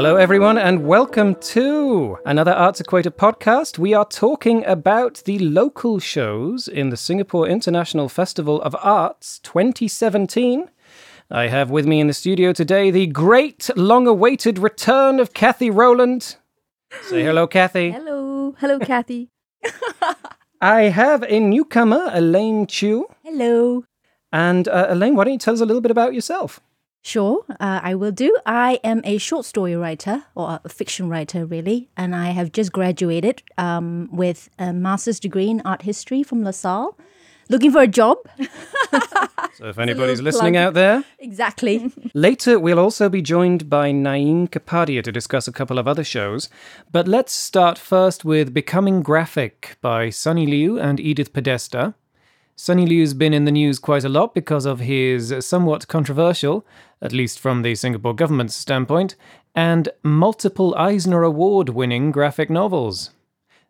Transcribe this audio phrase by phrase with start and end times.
[0.00, 3.78] Hello, everyone, and welcome to another Arts Equator podcast.
[3.78, 10.70] We are talking about the local shows in the Singapore International Festival of Arts 2017.
[11.30, 15.68] I have with me in the studio today the great, long awaited return of Kathy
[15.68, 16.36] Rowland.
[17.02, 17.90] Say hello, Kathy.
[17.90, 18.56] Hello.
[18.58, 19.28] Hello, Kathy.
[20.62, 23.04] I have a newcomer, Elaine Chiew.
[23.22, 23.84] Hello.
[24.32, 26.58] And uh, Elaine, why don't you tell us a little bit about yourself?
[27.02, 28.36] Sure, uh, I will do.
[28.44, 32.72] I am a short story writer, or a fiction writer, really, and I have just
[32.72, 36.98] graduated um, with a master's degree in art history from LaSalle.
[37.48, 38.18] Looking for a job.
[39.60, 40.68] So, if anybody's listening plug.
[40.68, 41.92] out there, exactly.
[42.14, 46.48] Later, we'll also be joined by Naeem Kapadia to discuss a couple of other shows.
[46.90, 51.94] But let's start first with Becoming Graphic by Sonny Liew and Edith Podesta.
[52.62, 56.66] Sonny Liew's been in the news quite a lot because of his somewhat controversial,
[57.00, 59.16] at least from the Singapore government's standpoint,
[59.54, 63.12] and multiple Eisner Award winning graphic novels.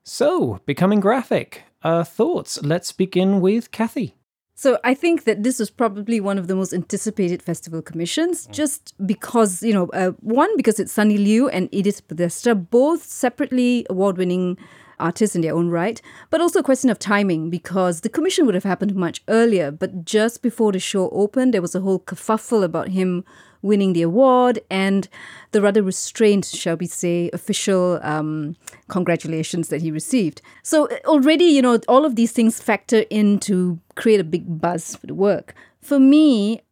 [0.02, 1.62] So, Becoming Graphic.
[1.84, 2.60] Uh, thoughts?
[2.64, 4.16] Let's begin with Kathy.
[4.56, 8.92] So I think that this was probably one of the most anticipated festival commissions, just
[9.06, 14.58] because you know, uh, one because it's Sonny Liew and Edith Podesta, both separately award-winning
[15.01, 18.55] artists in their own right, but also a question of timing because the commission would
[18.55, 22.62] have happened much earlier, but just before the show opened, there was a whole kerfuffle
[22.62, 23.25] about him
[23.62, 25.09] winning the award and
[25.53, 28.56] the rather restrained, shall we say, official um,
[28.89, 30.41] congratulations that he received.
[30.62, 34.61] So uh, already, you know, all of these things factor in to create a big
[34.61, 35.55] buzz for the work.
[35.81, 36.62] For me,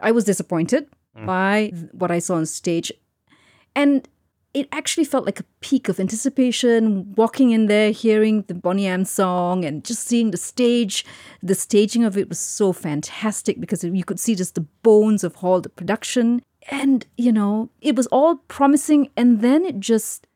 [0.00, 0.86] I was disappointed
[1.26, 2.92] by what I saw on stage.
[3.74, 4.08] And
[4.54, 9.04] it actually felt like a peak of anticipation walking in there hearing the Boney M
[9.04, 11.04] song and just seeing the stage
[11.42, 15.36] the staging of it was so fantastic because you could see just the bones of
[15.42, 20.26] all the production and you know it was all promising and then it just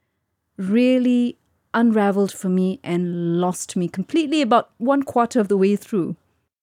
[0.57, 1.39] really
[1.75, 6.17] unraveled for me and lost me completely about one quarter of the way through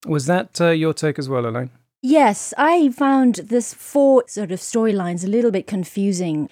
[0.06, 1.72] Was that uh, your take as well, Elaine?
[2.02, 6.50] Yes, I found this four sort of storylines a little bit confusing.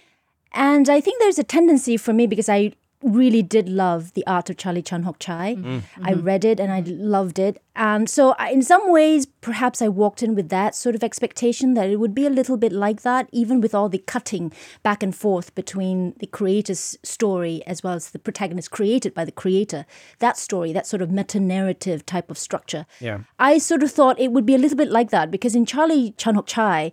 [0.51, 4.49] And I think there's a tendency for me because I really did love the art
[4.49, 5.55] of Charlie Chan Hock Chye.
[5.55, 5.83] Mm.
[6.01, 6.25] I mm-hmm.
[6.25, 7.61] read it and I loved it.
[7.75, 11.75] And so, I, in some ways, perhaps I walked in with that sort of expectation
[11.75, 15.03] that it would be a little bit like that, even with all the cutting back
[15.03, 19.85] and forth between the creator's story as well as the protagonist created by the creator.
[20.17, 22.87] That story, that sort of meta narrative type of structure.
[22.99, 23.19] Yeah.
[23.37, 26.15] I sort of thought it would be a little bit like that because in Charlie
[26.17, 26.91] Chan Hock Chye,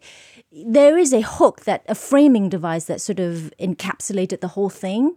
[0.67, 5.17] there is a hook that a framing device that sort of encapsulated the whole thing.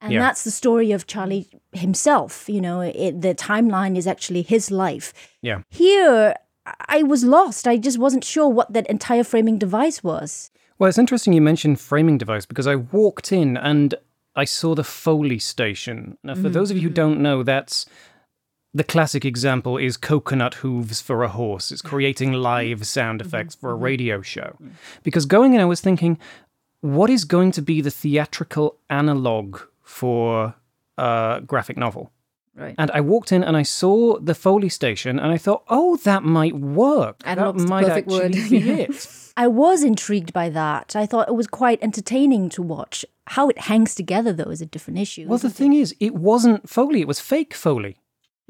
[0.00, 0.20] And Yeah.
[0.20, 2.48] that's the story of Charlie himself.
[2.48, 5.12] You know, it, the timeline is actually his life.
[5.42, 5.62] Yeah.
[5.68, 6.34] Here,
[6.88, 7.68] I was lost.
[7.68, 10.50] I just wasn't sure what that entire framing device was.
[10.78, 13.94] Well, it's interesting you mentioned framing device because I walked in and
[14.34, 16.16] I saw the Foley station.
[16.22, 16.52] Now, for mm-hmm.
[16.52, 16.94] those of you who mm-hmm.
[16.94, 17.84] don't know, that's
[18.72, 21.72] the classic example is coconut hooves for a horse.
[21.72, 24.56] It's creating live sound effects for a radio show.
[25.02, 26.18] Because going in, I was thinking,
[26.80, 30.54] what is going to be the theatrical analog for
[30.96, 32.12] a graphic novel?
[32.54, 35.96] right And I walked in and I saw the Foley station and I thought, oh,
[35.98, 37.20] that might work.
[37.24, 38.34] Analog's that might perfect word.
[38.36, 39.08] actually be it.
[39.36, 40.94] I was intrigued by that.
[40.94, 43.04] I thought it was quite entertaining to watch.
[43.26, 45.26] How it hangs together, though, is a different issue.
[45.26, 47.96] Well, the thing is, it wasn't Foley, it was fake Foley.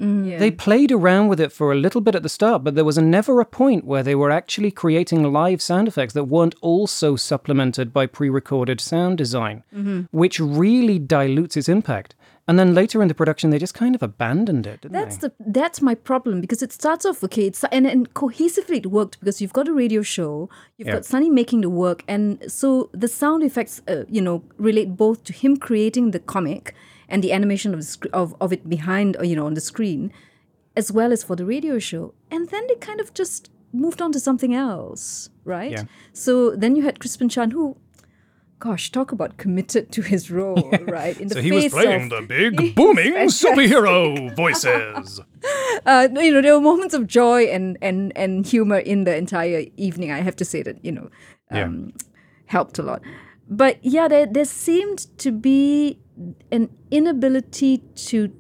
[0.01, 0.39] Yeah.
[0.39, 2.97] They played around with it for a little bit at the start, but there was
[2.99, 7.93] never a point where they were actually creating live sound effects that weren't also supplemented
[7.93, 9.63] by pre recorded sound design,
[10.11, 12.15] which really dilutes its impact.
[12.49, 15.29] And then later in the production, they just kind of abandoned it, didn't That's they?
[15.29, 19.21] the that's my problem because it starts off okay, it's and, and cohesively it worked
[19.21, 20.95] because you've got a radio show, you've Yeah.
[20.95, 25.23] got Sonny making the work, and so the sound effects, uh, you know, relate both
[25.25, 26.75] to him creating the comic
[27.11, 27.81] and the animation of
[28.13, 30.13] of of it behind, uh, you know, on the screen,
[30.77, 34.13] as well as for the radio show, and then they kind of just moved on
[34.13, 35.73] to something else, right?
[35.73, 35.85] Yeah.
[36.13, 37.77] So then you had Crispin Chan who.
[38.63, 41.19] Gosh, talk about committed to his role, right?
[41.19, 45.19] In the So he was face playing of, the big, booming superhero voices.
[45.87, 49.65] uh, you know, there were moments of joy and, and, and humor in the entire
[49.79, 50.13] evening.
[50.13, 51.09] I have to say that, you know,
[51.51, 51.65] Yeah.
[51.65, 51.95] um,
[52.47, 53.01] helped a lot.
[53.49, 55.99] But yeah, there, there seemed to be
[56.51, 58.33] an inability to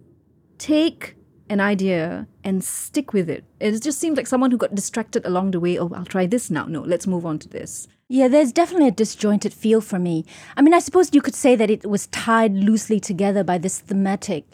[0.58, 1.16] take
[1.48, 3.44] an idea and stick with it.
[3.58, 5.78] It just seemed like someone who got distracted along the way.
[5.78, 6.66] Oh, I'll try this now.
[6.66, 7.88] No, let's move on to this.
[8.08, 10.24] Yeah, there's definitely a disjointed feel for me.
[10.56, 13.80] I mean, I suppose you could say that it was tied loosely together by this
[13.80, 14.44] thematic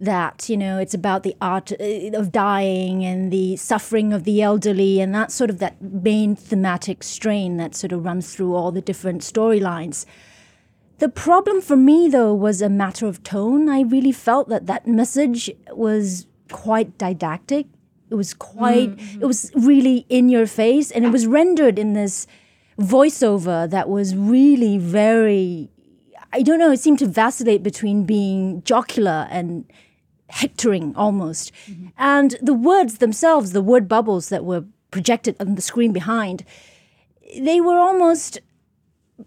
[0.00, 4.42] that, you know, it's about the art uh, of dying and the suffering of the
[4.42, 8.72] elderly and that sort of that main thematic strain that sort of runs through all
[8.72, 10.04] the different storylines.
[11.00, 13.70] The problem for me, though, was a matter of tone.
[13.70, 17.66] I really felt that that message was quite didactic.
[18.10, 19.22] It was quite, mm-hmm.
[19.22, 22.26] it was really in your face, and it was rendered in this
[22.78, 25.70] voiceover that was really very,
[26.32, 29.64] I don't know, it seemed to vacillate between being jocular and
[30.28, 31.52] hectoring almost.
[31.66, 31.88] Mm-hmm.
[31.96, 36.44] And the words themselves, the word bubbles that were projected on the screen behind,
[37.38, 38.40] they were almost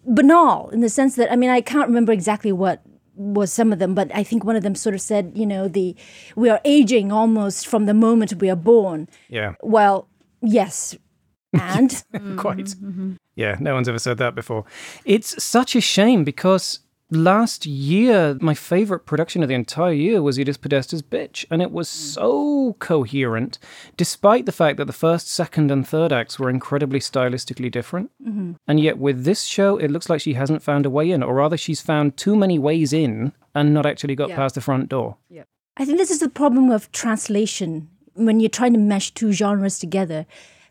[0.06, 2.82] banal in the sense that I mean I can't remember exactly what
[3.16, 5.68] was some of them, but I think one of them sort of said, you know,
[5.68, 5.96] the
[6.36, 9.08] we are aging almost from the moment we are born.
[9.30, 10.08] Yeah, Well,
[10.42, 10.96] yes.
[11.54, 11.92] And
[12.38, 12.58] quite.
[12.58, 13.12] Mm-hmm, mm-hmm.
[13.36, 14.66] Yeah, no one's ever said that before.
[15.06, 16.80] It's such a shame because
[17.16, 21.72] last year, my favorite production of the entire year was Edith Podesta's Bitch, and it
[21.72, 21.92] was mm.
[21.92, 23.60] so coherent,
[23.98, 28.12] despite the fact that the first, second, and third acts were incredibly stylistically different.
[28.26, 28.54] Mm-hmm.
[28.68, 31.36] And yet, with this show, it looks like she hasn't found a way in, or
[31.36, 34.36] rather, she's found too many ways in and not actually got Yeah.
[34.36, 35.18] past the front door.
[35.30, 35.44] Yeah.
[35.78, 39.80] I think this is the problem of translation when you're trying to mesh two genres
[39.80, 40.26] together,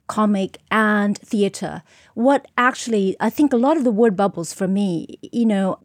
[0.06, 1.82] comic and theater.
[2.14, 5.78] What actually, I think a lot of the word bubbles for me, you know,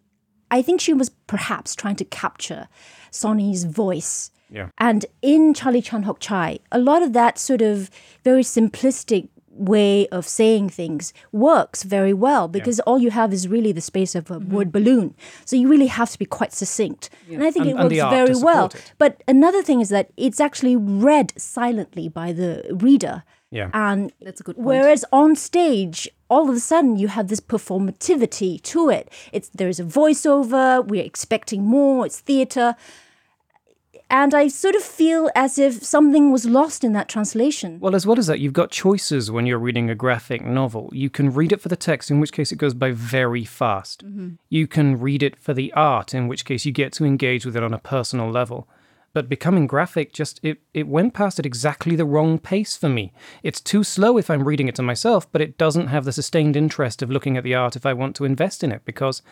[0.51, 2.67] I think she was perhaps trying to capture
[3.11, 4.31] Sonny's voice.
[4.49, 4.69] Yeah.
[4.77, 7.89] And in Charlie Chan Hock Chye, a lot of that sort of
[8.23, 13.71] very simplistic way of saying things works very well because all you have is really
[13.71, 15.15] the space of a word balloon.
[15.45, 17.09] So you really have to be quite succinct.
[17.31, 18.65] And I think And- it works very well.
[18.67, 18.93] it.
[18.99, 23.23] But another thing is that it's actually read silently by the reader.
[23.51, 23.69] Yeah.
[23.73, 24.67] And That's a good point.
[24.67, 29.09] Whereas on stage, all of a sudden you have this performativity to it.
[29.31, 32.75] It's there's a voiceover, we're expecting more, it's theater.
[34.09, 37.77] And I sort of feel as if something was lost in that translation.
[37.81, 40.89] Well, as well as that, you've got choices when you're reading a graphic novel.
[40.93, 44.05] You can read it for the text, in which case it goes by very fast.
[44.05, 44.35] Mm-hmm.
[44.47, 47.57] You can read it for the art, in which case you get to engage with
[47.57, 48.69] it on a personal level.
[49.17, 53.11] But becoming graphic just it, it went past at exactly the wrong pace for me.
[53.41, 56.55] It's too slow if I'm reading it to myself, but it doesn't have the sustained
[56.55, 59.23] interest of looking at the art if I want to invest in it because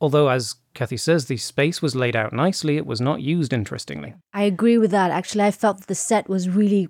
[0.00, 4.16] although as Kathy says the space was laid out nicely, it was not used interestingly.
[4.34, 5.12] I agree with that.
[5.12, 6.88] Actually, I felt that the set was really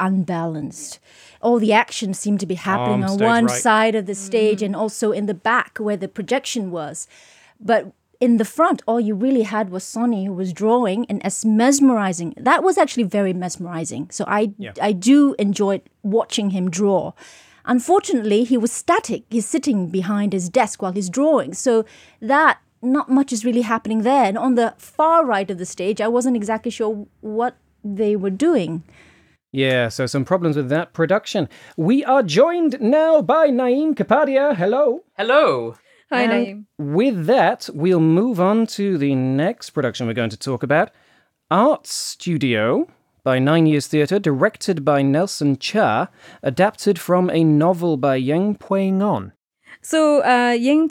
[0.00, 1.00] unbalanced.
[1.42, 3.60] All the action seemed to be happening On on one right.
[3.60, 4.26] side of the mm.
[4.30, 7.06] stage and also in the back where the projection was.
[7.60, 7.92] But
[8.24, 12.32] in the front, all you really had was Sonny who was drawing and as mesmerizing.
[12.38, 14.08] That was actually very mesmerizing.
[14.10, 17.12] So I I do enjoy watching him draw.
[17.66, 19.24] Unfortunately, he was static.
[19.28, 21.52] He's sitting behind his desk while he's drawing.
[21.52, 21.84] So
[22.20, 24.24] that not much is really happening there.
[24.24, 28.36] And on the far right of the stage, I wasn't exactly sure what they were
[28.48, 28.82] doing.
[29.52, 31.48] Yeah, so some problems with that production.
[31.76, 34.56] We are joined now by Naeem Kapadia.
[34.56, 35.04] Hello.
[35.16, 35.76] Hello.
[36.10, 36.66] Hi, Naeem.
[36.78, 40.90] With that, we'll move on to the next production we're going to talk about
[41.50, 42.88] Art Studio
[43.22, 46.10] by Nine Years Theatre, directed by Nelson Chia,
[46.42, 49.32] adapted from a novel by Yeng Pway Ngon.
[49.80, 50.90] So, uh, Yang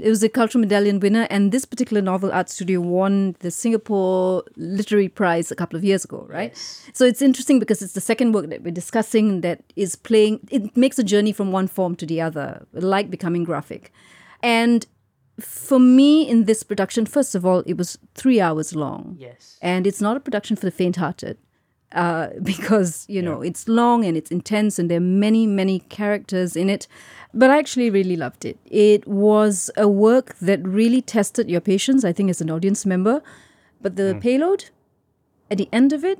[0.00, 4.44] it was a cultural medallion winner, and this particular novel, Art Studio, won the Singapore
[4.56, 6.56] Literary Prize a couple of years ago, right?
[6.92, 10.76] So it's interesting because it's the second work that we're discussing that is playing, it
[10.76, 13.92] makes a journey from one form to the other, like becoming graphic.
[14.42, 14.86] And
[15.40, 19.16] for me in this production, first of all, it was three hours long.
[19.18, 19.58] Yes.
[19.62, 21.38] And it's not a production for the faint-hearted
[21.94, 26.56] uh, because you know it's long and it's intense and there are many many characters
[26.56, 26.86] in it.
[27.34, 28.58] But I actually really loved it.
[28.66, 32.04] It was a work that really tested your patience.
[32.04, 33.22] I think as an audience member,
[33.80, 34.66] but the payload
[35.50, 36.18] at the end of it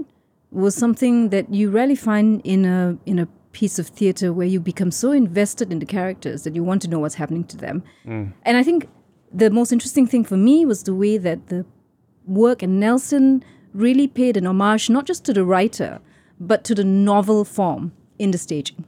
[0.51, 4.61] was something that you rarely find in a in a piece of theater where you
[4.61, 7.83] become so invested in the characters that you want to know what's happening to them.
[8.07, 8.33] Mm.
[8.43, 8.89] And I think
[9.33, 11.65] the most interesting thing for me was the way that the
[12.27, 16.01] work and Nelson really paid an homage not just to the writer,
[16.39, 18.85] but to the novel form in the staging.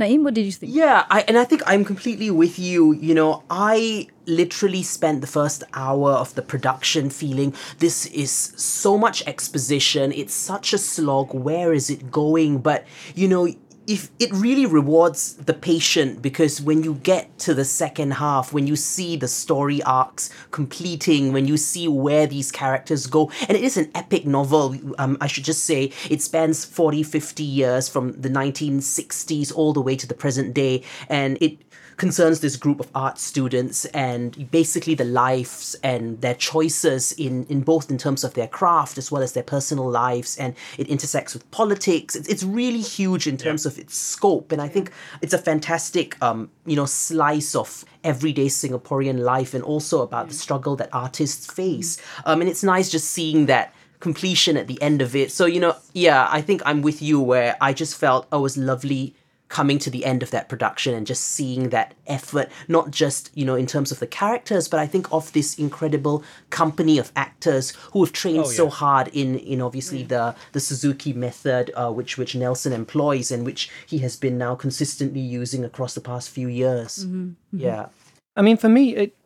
[0.00, 0.74] Naeem, what did you think?
[0.74, 2.92] Yeah, I, and I think I'm completely with you.
[2.94, 8.98] You know, I literally spent the first hour of the production feeling this is so
[8.98, 10.10] much exposition.
[10.10, 11.32] It's such a slog.
[11.32, 12.58] Where is it going?
[12.58, 12.84] But,
[13.14, 13.46] you know,
[13.86, 18.66] if it really rewards the patient because when you get to the second half, when
[18.66, 23.64] you see the story arcs completing, when you see where these characters go, and it
[23.64, 28.12] is an epic novel, um, I should just say, it spans 40, 50 years from
[28.20, 31.58] the 1960s all the way to the present day, and it
[31.96, 37.60] concerns this group of art students and basically the lives and their choices in, in
[37.60, 40.36] both in terms of their craft as well as their personal lives.
[40.36, 42.16] And it intersects with politics.
[42.16, 44.52] It's, it's really huge in terms of its scope.
[44.52, 44.90] And I think
[45.22, 50.34] it's a fantastic, um, you know, slice of everyday Singaporean life and also about the
[50.34, 52.00] struggle that artists face.
[52.24, 55.32] Um, and it's nice just seeing that completion at the end of it.
[55.32, 58.42] So, you know, yeah, I think I'm with you where I just felt, oh, it
[58.42, 59.14] was lovely
[59.54, 63.44] coming to the end of that production and just seeing that effort, not just, you
[63.44, 67.70] know, in terms of the characters, but I think of this incredible company of actors
[67.92, 70.08] who have trained oh, so hard in, in obviously mm.
[70.08, 74.56] the, the Suzuki method, uh, which, which Nelson employs and which he has been now
[74.56, 77.06] consistently using across the past few years.
[77.06, 77.60] Mm-hmm.
[77.60, 77.70] Yeah.
[77.70, 78.38] Mm-hmm.
[78.38, 79.16] I mean, for me, it,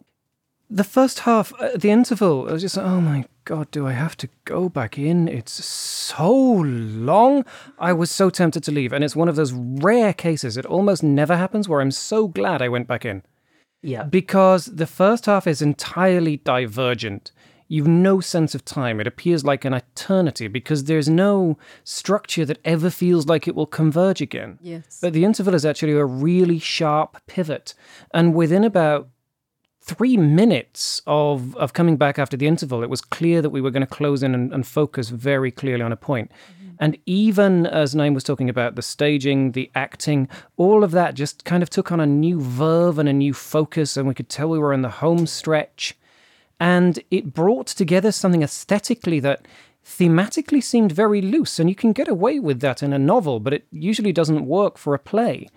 [0.70, 3.92] the first half, uh, the interval, I was just like, oh my god, do I
[3.92, 5.26] have to go back in?
[5.28, 7.44] It's so long.
[7.78, 10.56] I was so tempted to leave, and it's one of those rare cases.
[10.56, 13.22] It almost never happens where I'm so glad I went back in
[13.82, 14.02] Yeah.
[14.04, 17.32] because the first half is entirely divergent.
[17.70, 18.98] You've no sense of time.
[18.98, 23.66] It appears like an eternity because there's no structure that ever feels like it will
[23.66, 24.58] converge again.
[24.62, 24.98] Yes.
[25.02, 27.75] But the interval is actually a really sharp pivot.
[28.14, 29.08] And within about
[29.88, 33.71] three minutes of, of coming back after the interval, it was clear that we were
[33.71, 36.30] going to close in and, and focus very clearly on a point.
[36.30, 36.75] Mm-hmm.
[36.78, 41.45] And even as Naeem was talking about the staging, the acting, all of that just
[41.45, 44.50] kind of took on a new verve and a new focus, and we could tell
[44.50, 45.97] we were in the home stretch.
[46.61, 49.47] And it brought together something aesthetically that
[49.85, 53.54] thematically seemed very loose, and you can get away with that in a novel, but
[53.54, 55.49] it usually doesn't work for a play.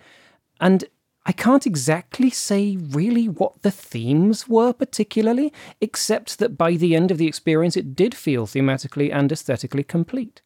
[0.60, 0.84] And
[1.24, 7.12] I can't exactly say really what the themes were particularly, except that by the end
[7.12, 10.42] of the experience, it did feel thematically and aesthetically complete.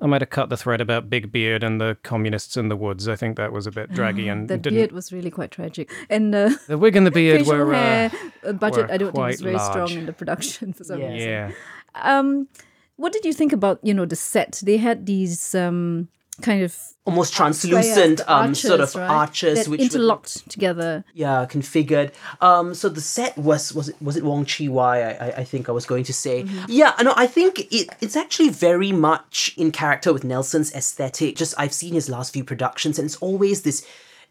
[0.00, 3.08] I might have cut the thread about Big Beard and the communists in the woods.
[3.08, 4.78] I think that was a bit draggy and that didn't.
[4.78, 5.90] beard was really quite tragic.
[6.08, 7.72] And uh, The wig and the beard were.
[7.74, 8.10] hair
[8.44, 9.70] Uh, uh, budget, were I don't think was very large.
[9.70, 11.12] strong in the production for some Yeah.
[11.12, 11.28] reason.
[11.28, 11.50] yeah.
[11.94, 12.48] Um,
[12.96, 14.62] what did you think about you know the set?
[14.64, 16.08] They had these um,
[16.42, 19.10] kind of Almost translucent um, sort of arches, right?
[19.10, 21.04] arches, that which would- interlocked together.
[21.14, 22.12] yeah configured.
[22.42, 25.68] Um so the set was was it was it Wong Chee Wai I, I think
[25.70, 26.44] i was going to say.
[26.68, 31.36] Yeah no i think it it's actually very much in character with nelson's aesthetic.
[31.36, 33.86] Just i've seen his last few productions and it's always this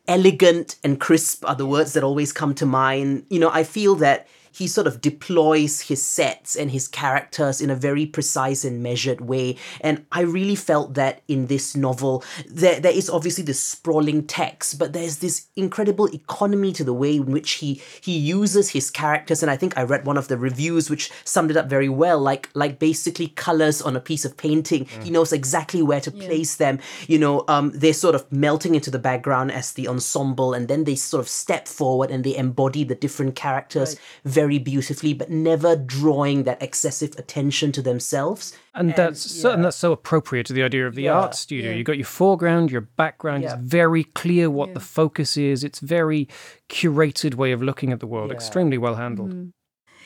[0.08, 3.26] elegant and crisp are the words that always come to mind.
[3.30, 7.70] You know i feel that he sort of deploys his sets and his characters in
[7.70, 9.56] a very precise and measured way.
[9.82, 14.80] And I really felt that in this novel, there, there is obviously this sprawling text,
[14.80, 19.44] but there's this incredible economy to the way in which he he uses his characters.
[19.44, 22.20] And I think I read one of the reviews which summed it up very well,
[22.20, 24.88] like like basically colors on a piece of painting.
[25.04, 26.80] He knows exactly where to place them.
[27.08, 30.86] You know, um, they're sort of melting into the background as the ensemble, and then
[30.86, 35.76] they sort of step forward and they embody the different characters very beautifully, but never
[35.76, 38.58] drawing that excessive attention to themselves.
[38.74, 41.72] And, that's so, and that's so appropriate to the idea of the Yeah, art studio.
[41.72, 43.44] You've got your foreground, your background.
[43.44, 43.56] Yeah.
[43.56, 45.64] It's very clear what the focus is.
[45.64, 46.28] It's very
[46.70, 48.32] curated way of looking at the world.
[48.32, 49.32] Extremely well handled.
[49.32, 49.50] Mm-hmm.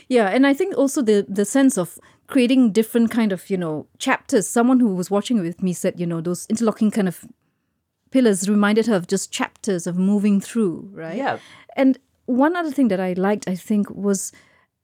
[0.08, 3.88] Yeah, and I think also the the sense of creating different kind of you know
[3.98, 4.50] chapters.
[4.50, 7.26] Someone who was watching it with me said you know those interlocking kind of
[8.12, 11.16] pillars reminded her of just chapters of moving through, right?
[11.16, 11.40] Yeah.
[11.76, 11.98] And
[12.32, 14.32] one other thing that I liked, I think, was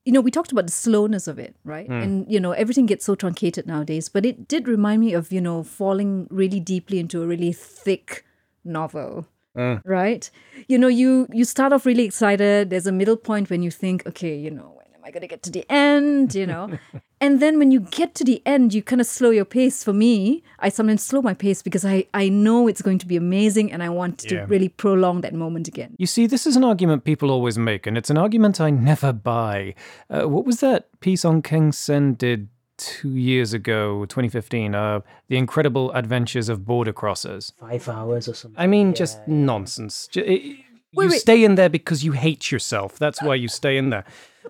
[0.06, 1.88] you know we talked about the slowness of it, right?
[1.88, 2.02] Hmm.
[2.02, 5.42] And you know everything gets so truncated nowadays, but it did remind me of you
[5.42, 8.26] know falling really deeply into a really thick
[8.64, 9.28] novel
[9.58, 9.76] hmm.
[9.84, 10.30] right?
[10.68, 12.70] You know you you start off really excited.
[12.70, 14.77] There's a middle point when you think okay you know
[15.08, 16.66] i going to get to the end you know
[17.22, 19.94] and then when you get to the end you kind of slow your pace for
[19.94, 23.72] me i sometimes slow my pace because i i know it's going to be amazing
[23.72, 24.42] and i want Yeah.
[24.42, 27.88] to really prolong that moment again You see, this is an argument people always make,
[27.88, 29.74] and it's an argument I never buy.
[30.10, 34.76] Uh, what was that piece Ong Keng Sen did two years ago, 2015?
[34.76, 35.00] Uh,
[35.30, 37.54] the Incredible Adventures of Border Crossers.
[37.60, 38.60] Five hours or something.
[38.64, 40.08] I mean, just nonsense.
[40.14, 40.58] Ju-
[40.94, 41.22] it- you wait.
[41.22, 42.98] stay in there because you hate yourself.
[43.00, 44.06] That's why you stay in there.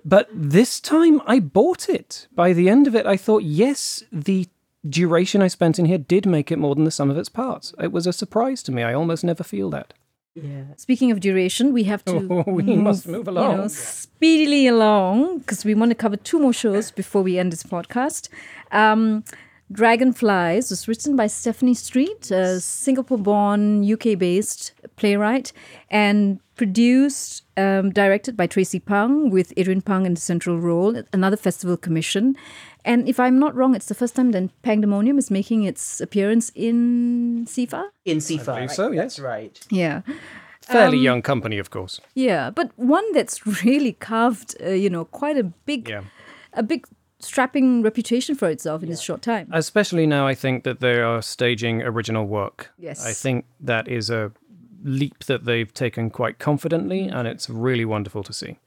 [0.05, 2.27] But this time I bought it.
[2.35, 4.47] By the end of it, I thought, yes, the
[4.87, 7.73] duration I spent in here did make it more than the sum of its parts.
[7.81, 8.83] It was a surprise to me.
[8.83, 9.93] I almost never feel that.
[10.35, 10.65] yeah.
[10.77, 12.13] speaking of duration we have to
[12.47, 13.57] we must move you along.
[13.57, 17.63] know, speedily along because we want to cover two more shows before we end this
[17.63, 18.29] podcast.
[18.71, 19.23] Um,
[19.71, 25.51] Dragonflies was written by Stephanie Street, a Singapore born, UK based playwright,
[25.91, 31.37] and produced, um, directed by Tracie Pang, with Adrian Pang in the central role, another
[31.37, 32.35] festival commission.
[32.85, 36.49] And if I'm not wrong, it's the first time that Pandemonium is making its appearance
[36.55, 37.89] in SIFA.
[38.05, 38.45] In Sifa.
[38.55, 39.01] believe so, yes.
[39.03, 39.59] That's right.
[39.69, 40.01] Yeah.
[40.61, 41.99] Fairly young company, of course.
[42.15, 46.03] Yeah, but one that's really carved, uh, you know, quite a big, Yeah.
[46.53, 46.85] a big
[47.19, 49.49] strapping reputation for itself in this short time.
[49.51, 52.71] Especially now, I think that they are staging original work.
[52.77, 53.05] Yes.
[53.05, 54.31] I think that is a
[54.83, 58.57] leap that they've taken quite confidently, and it's really wonderful to see.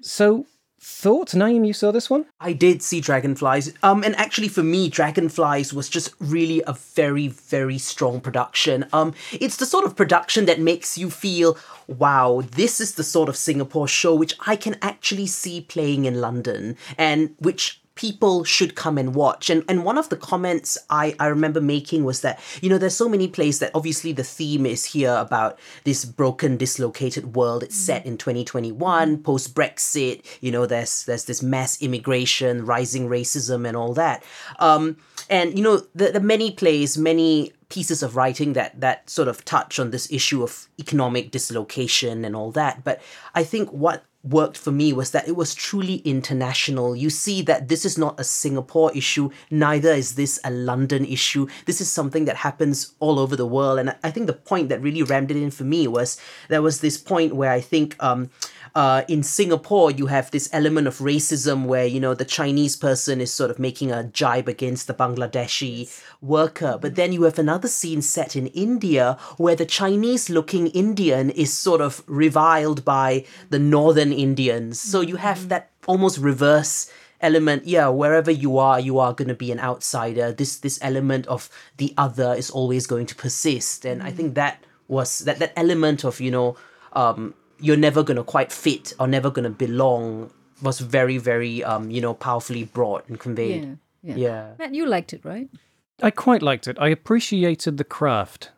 [0.00, 0.46] So,
[0.80, 1.34] thoughts?
[1.34, 2.24] Naeem, you saw this one?
[2.40, 3.74] I did see Dragonflies.
[3.82, 8.86] Um, and actually for me, Dragonflies was just really a very, very strong production.
[8.92, 13.28] Um, it's the sort of production that makes you feel, wow, this is the sort
[13.28, 18.76] of Singapore show which I can actually see playing in London and which people should
[18.76, 19.50] come and watch.
[19.50, 22.94] And and one of the comments I, I remember making was that, you know, there's
[22.94, 27.64] so many plays that obviously the theme is here about this broken, dislocated world.
[27.64, 33.66] It's set in 2021, post Brexit, you know, there's there's this mass immigration, rising racism
[33.66, 34.22] and all that.
[34.60, 34.96] Um
[35.28, 39.44] and you know, the, the many plays, many pieces of writing that that sort of
[39.44, 42.84] touch on this issue of economic dislocation and all that.
[42.84, 43.02] But
[43.34, 46.94] I think what worked for me was that it was truly international.
[46.94, 51.46] You see that this is not a Singapore issue, neither is this a London issue.
[51.66, 53.78] This is something that happens all over the world.
[53.78, 56.80] And I think the point that really rammed it in for me was there was
[56.80, 58.30] this point where I think um
[58.74, 63.20] uh, in Singapore, you have this element of racism where, you know, the Chinese person
[63.20, 66.78] is sort of making a jibe against the Bangladeshi worker.
[66.80, 71.52] But then you have another scene set in India where the Chinese looking Indian is
[71.52, 74.80] sort of reviled by the northern Indians.
[74.80, 77.66] So you have that almost reverse element.
[77.66, 80.32] Yeah wherever you are you are going to be an outsider.
[80.32, 83.84] This this element of the other is always going to persist.
[83.84, 86.56] And i think that was that that element of you know
[86.92, 90.30] um you're never going to quite fit or never going to belong
[90.62, 93.64] was very very um you know powerfully brought and conveyed
[94.02, 94.16] Yeah, yeah.
[94.16, 95.48] yeah Matt, you liked it, right?
[96.02, 96.76] I quite liked it.
[96.78, 98.52] I appreciated the craft.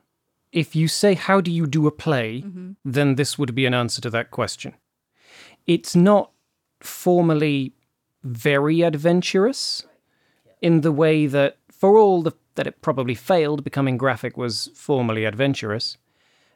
[0.52, 2.44] If you say, How do you do a play?
[2.84, 4.74] then this would be an answer to that question.
[5.66, 6.32] It's not
[6.80, 7.72] formally
[8.22, 9.86] very adventurous
[10.60, 15.24] in the way that, for all the, that it probably failed, becoming graphic was formally
[15.24, 15.96] adventurous,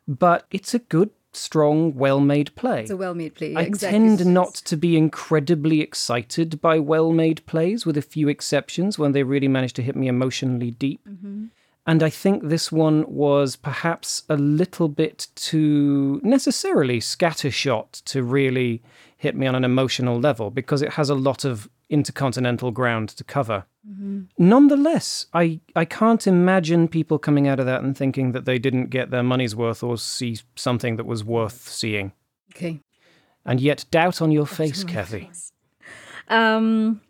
[0.06, 2.82] but it's a good, strong, well made play.
[2.82, 3.54] It's a well-made play.
[3.54, 3.98] I exactly.
[3.98, 9.12] tend not to be incredibly excited by well made plays, with a few exceptions when
[9.12, 11.00] they really manage to hit me emotionally deep.
[11.08, 11.46] Mm-hmm.
[11.86, 18.82] And I think this one was perhaps a little bit too necessarily scattershot to really
[19.16, 23.24] hit me on an emotional level because it has a lot of intercontinental ground to
[23.24, 23.66] cover.
[24.38, 28.88] Nonetheless, I, I can't imagine people coming out of that and thinking that they didn't
[28.88, 32.12] get their money's worth or see something that was worth seeing.
[32.54, 32.80] Okay.
[33.44, 35.30] And yet, doubt on your face, Kathy.
[36.28, 37.02] Um,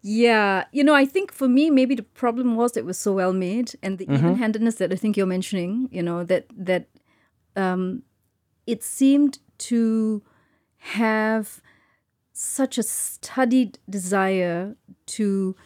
[0.00, 3.32] yeah, you know, I think for me, maybe the problem was it was so well
[3.32, 5.88] made, and the even-handedness that I think you're mentioning.
[5.90, 6.86] You know that that
[7.56, 8.04] um,
[8.66, 10.22] it seemed to
[10.78, 11.60] have
[12.40, 15.56] such a studied desire to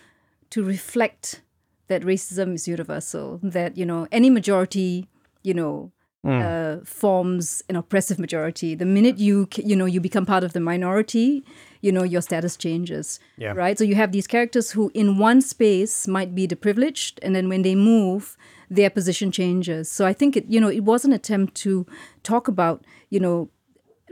[0.49, 1.43] to reflect
[1.89, 3.39] that racism is universal.
[3.43, 5.09] That you know any majority,
[5.43, 5.93] you know.
[6.25, 8.77] Uh, forms an oppressive majority.
[8.77, 11.45] The minute you you know you become part of the minority,
[11.81, 13.19] you know your status changes.
[13.37, 13.55] Yeah.
[13.57, 13.77] Right.
[13.77, 17.49] So you have these characters who, in one space, might be the privileged, and then
[17.49, 18.37] when they move,
[18.71, 19.91] their position changes.
[19.91, 21.87] So I think it you know it was an attempt to
[22.23, 23.51] talk about you know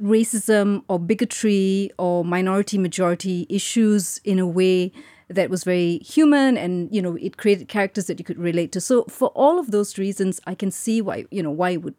[0.00, 4.92] racism or bigotry or minority majority issues in a way
[5.28, 8.80] that was very human and you know it created characters that you could relate to.
[8.80, 11.94] So for all of those reasons i can see why you know why it would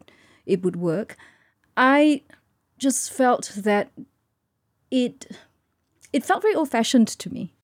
[0.46, 1.16] it would work.
[1.76, 2.22] I
[2.78, 3.90] just felt that
[4.90, 5.36] it
[6.12, 7.54] it felt very old fashioned to me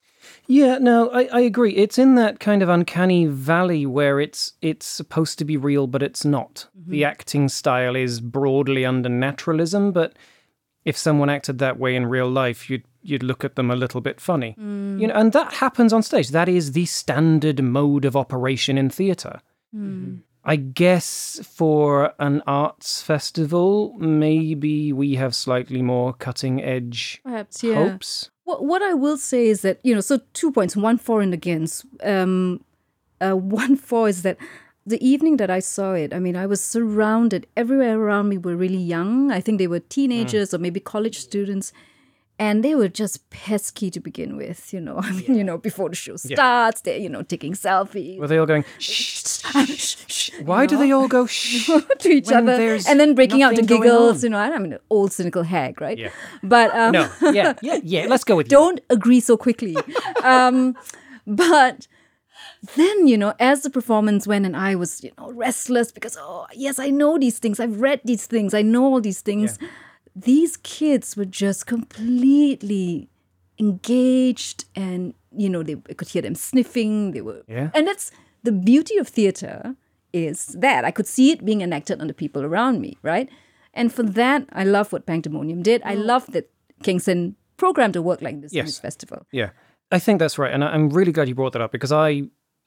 [0.47, 1.75] Yeah, no, I, I agree.
[1.75, 6.03] It's in that kind of uncanny valley where it's it's supposed to be real, but
[6.03, 6.67] it's not.
[6.75, 7.11] The mm-hmm.
[7.11, 10.15] acting style is broadly under naturalism, but
[10.85, 14.01] if someone acted that way in real life, you'd you'd look at them a little
[14.01, 14.55] bit funny.
[14.57, 15.09] You mm.
[15.09, 16.31] know, and that happens on stage.
[16.31, 19.41] That is the standard mode of operation in theatre.
[19.75, 20.21] Mm.
[20.45, 27.75] I guess for an arts festival, maybe we have slightly more cutting edge perhaps yeah
[27.75, 28.31] hopes.
[28.49, 31.35] What what I will say is that you know, so two points, one for and
[31.35, 31.85] against.
[32.03, 32.65] Um,
[33.21, 34.39] uh, one for is that
[34.87, 37.47] the evening that I saw it, I mean, I was surrounded.
[37.59, 39.31] Everywhere around me were really young.
[39.31, 41.75] I think they were teenagers or maybe college students,
[42.39, 44.73] and they were just pesky to begin with.
[44.73, 48.19] You know, I mean, you know, before the show starts, they're you know taking selfies.
[48.19, 50.31] Were they all going, shh, shh, shh.
[50.45, 51.69] Why do they all go, shh?
[51.99, 55.43] to each other and then breaking out into giggles you know i'm an old cynical
[55.43, 56.11] hag right Yeah.
[56.43, 59.77] but um, No, yeah, yeah, yeah, let's go with don't agree so quickly.
[60.23, 60.77] um,
[61.27, 61.89] but
[62.77, 66.47] then you know as the performance went and i was you know restless because oh
[66.55, 69.59] yes i know these things i've read these things i know all these things
[70.23, 73.09] these kids were just completely
[73.59, 77.71] engaged and you know they I could hear them sniffing they were Yeah.
[77.75, 78.11] and that's
[78.43, 79.75] the beauty of theater
[80.13, 83.29] is that i could see it being enacted on the people around me right?
[83.75, 85.83] And for that i love what pandemonium did.
[85.85, 86.05] I mm.
[86.13, 86.51] love that
[86.83, 88.67] Keng Sen programmed a work like this in Yes.
[88.67, 89.27] his festival.
[89.33, 89.51] Yeah,
[89.97, 92.09] I think that's right, and I- I'm really glad you brought that up because I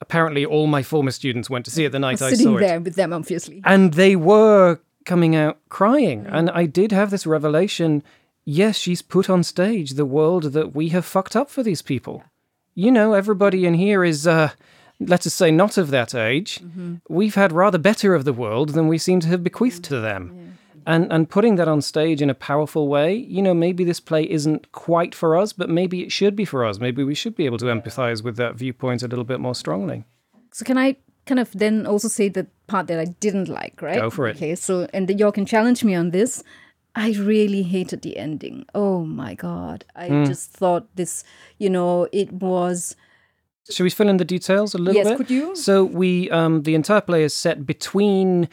[0.01, 2.61] apparently all my former students went to see it the night I sitting saw it,
[2.67, 3.61] there with them obviously.
[3.63, 8.03] And they were coming out crying, and I did have this revelation.
[8.45, 12.23] Yes, she's put on stage the world that we have fucked up for these people.
[12.73, 14.51] You know, everybody in here is, uh,
[14.99, 16.59] let us say, not of that age.
[17.09, 20.57] We've had rather better of the world than we seem to have bequeathed to them.
[20.85, 24.23] And and putting that on stage in a powerful way, you know, maybe this play
[24.29, 26.79] isn't quite for us, but maybe it should be for us.
[26.79, 30.05] Maybe we should be able to empathize with that viewpoint a little bit more strongly.
[30.51, 34.01] So can I kind of then also say the part that I didn't like, right?
[34.05, 34.35] Go for it.
[34.37, 36.43] Okay, so and the, you can challenge me on this.
[36.95, 38.57] I really hated the ending.
[38.75, 39.79] Oh my god.
[39.95, 40.25] I Hmm.
[40.31, 41.23] just thought this,
[41.63, 42.95] you know, it was
[43.69, 45.17] Should we fill in the details a little Yes, bit?
[45.17, 45.55] could you?
[45.55, 48.49] So we, um, the entire play is set between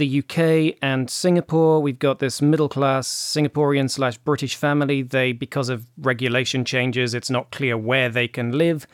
[0.00, 1.80] the UK and Singapore.
[1.86, 5.02] We've got this middle class Singaporean slash British family.
[5.02, 8.86] They, because of regulation changes, it's not clear where they can live.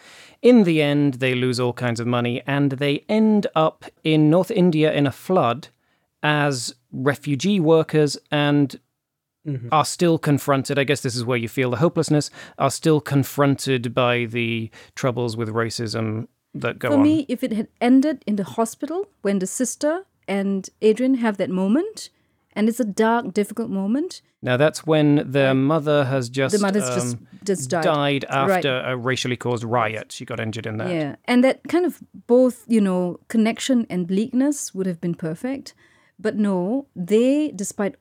[0.46, 4.52] In the end, they lose all kinds of money and they end up in North
[4.52, 5.66] India in a flood
[6.22, 8.78] as refugee workers and
[9.44, 9.66] mm-hmm.
[9.72, 10.78] are still confronted.
[10.78, 12.30] I guess this is where you feel the hopelessness.
[12.58, 17.00] Are still confronted by the troubles with racism that go for on.
[17.00, 21.38] For me if it had ended in the hospital when the sister and Adrian have
[21.38, 22.10] that moment
[22.56, 24.22] and it's a dark difficult moment.
[24.42, 27.84] now that's when the mother has just The mother's just um, just died.
[27.84, 28.56] died Right.
[28.56, 30.12] after a racially caused riot.
[30.12, 30.90] She got injured in that.
[30.90, 31.92] Yeah, and that kind of
[32.26, 35.74] both, you know, connection and bleakness would have been perfect.
[36.18, 37.94] But no, they, despite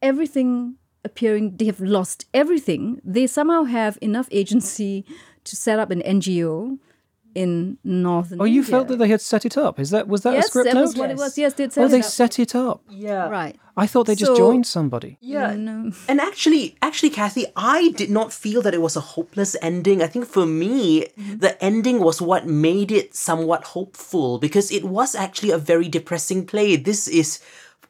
[0.00, 3.00] everything appearing, they have lost everything.
[3.04, 5.04] They somehow have enough agency
[5.44, 6.78] to set up an NGO
[7.34, 8.40] in northern.
[8.40, 8.70] Oh, you India.
[8.70, 9.78] felt that they had set it up.
[9.78, 10.82] Is that was that a yes, script that note?
[10.82, 11.38] was what it was.
[11.38, 12.04] Yes, they'd oh, set oh, it they up.
[12.04, 12.82] set it up.
[12.88, 13.28] Yeah.
[13.28, 13.58] right.
[13.74, 15.18] I thought they just So- joined somebody.
[15.20, 15.54] Yeah.
[15.54, 15.92] No.
[16.08, 20.02] And actually, actually, Kathy, I did not feel that it was a hopeless ending.
[20.02, 21.38] I think for me, mm-hmm.
[21.38, 26.44] the ending was what made it somewhat hopeful because it was actually a very depressing
[26.46, 26.76] play.
[26.76, 27.40] This is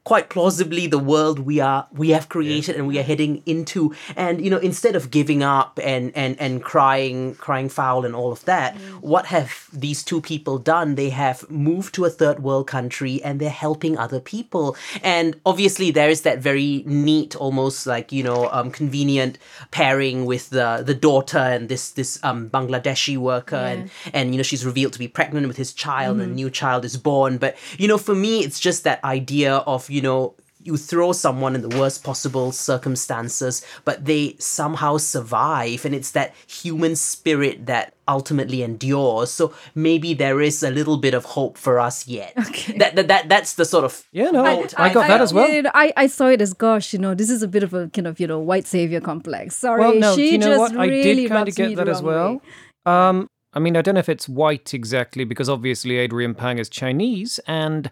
[0.04, 3.94] quite plausibly the world we are we have created and we are heading into.
[4.16, 8.32] And you know instead of giving up and and and crying crying foul and all
[8.32, 10.94] of that what have these two people done?
[10.96, 14.76] They have moved to a third world country and they're helping other people.
[15.02, 19.38] And obviously there is that very neat almost like you know um, convenient
[19.70, 24.42] pairing with the the daughter and this this um bangladeshi worker and and you know
[24.42, 27.38] she's revealed to be pregnant with his child and a new child is born.
[27.38, 31.56] But you know for me it's just that idea of you know you throw someone
[31.56, 37.94] in the worst possible circumstances but they somehow survive and it's that human spirit that
[38.06, 42.78] ultimately endures so maybe there is a little bit of hope for us yet okay.
[42.78, 45.32] that, that, that that's the sort of Yeah, no, I, note I got that as
[45.32, 45.48] well.
[45.48, 47.72] you know, I, I saw it as, gosh, you know, this is a bit of
[47.74, 49.56] a kind of, you know, white savior complex.
[49.56, 50.76] Sorry, Well, no, she do you know just what?
[50.76, 52.34] I did kind of get that as well.
[52.34, 52.40] way.
[52.84, 56.68] Um, I mean, I don't know if it's white exactly because obviously Adrian Pang is
[56.68, 57.90] Chinese and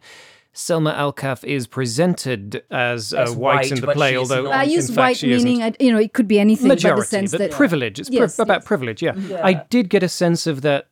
[0.53, 4.53] Selma Alkaff is presented as, uh, white, white, in the play, although not.
[4.53, 5.49] I in use fact white she isn't.
[5.49, 8.01] meaning, I, you know, it could be anything, but majority, the sense that privilege.
[8.01, 8.65] It's pri- Yes, about yes.
[8.67, 9.03] privilege.
[9.03, 9.15] Yeah.
[9.45, 10.89] I did get a sense of that.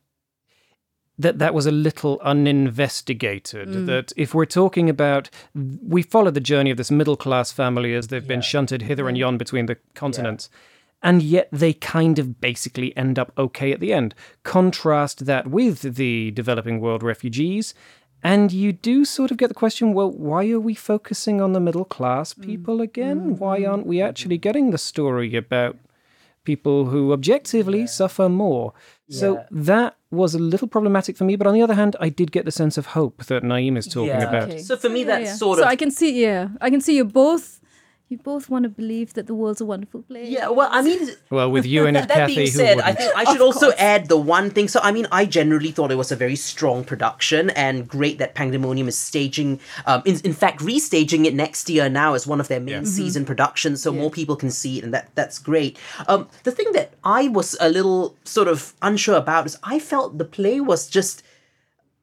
[1.17, 3.67] That that was a little uninvestigated.
[3.67, 3.85] Mm.
[3.87, 8.07] That if we're talking about, we follow the journey of this middle class family as
[8.07, 10.49] they've been shunted hither and yon between the continents,
[11.03, 14.15] and yet they kind of basically end up okay at the end.
[14.43, 17.73] Contrast that with the developing world refugees,
[18.23, 21.59] and you do sort of get the question well, why are we focusing on the
[21.59, 22.43] middle class Mm.
[22.43, 23.37] people again?
[23.37, 25.75] Why aren't we actually getting the story about
[26.43, 28.73] people who objectively suffer more?
[29.09, 32.31] So that was a little problematic for me, but on the other hand, I did
[32.31, 34.29] get the sense of hope that Naeem is talking Yeah.
[34.29, 34.49] about.
[34.49, 34.59] Okay.
[34.59, 35.35] So for me, Yeah, that's yeah.
[35.35, 37.58] sort so of I can see, yeah, I can see you both.
[38.09, 40.29] You both want to believe that the world's a wonderful place.
[40.29, 42.97] Yeah, well, I mean, Well, with you and that Kathy, being who said, I wouldn't?
[42.97, 44.67] think I should also add the one thing.
[44.67, 48.33] So, I mean, I generally thought it was a very strong production, and great that
[48.33, 49.59] Pandemonium is staging.
[49.85, 53.25] Um, in, in fact, restaging it next year now as one of their main season
[53.25, 55.77] productions, so more people can see it, and that that's great.
[56.07, 60.17] Um, the thing that I was a little sort of unsure about is I felt
[60.17, 61.21] the play was just